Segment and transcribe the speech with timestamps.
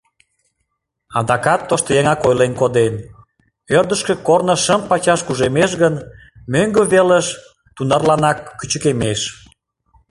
[1.19, 2.93] Адакат тоштыеҥак ойлен коден:
[3.77, 5.95] «Ӧрдыжкӧ корно шым пачаш кужемеш гын,
[6.51, 7.27] мӧҥгӧ велыш
[7.75, 9.21] тунарланак кӱчыкемеш».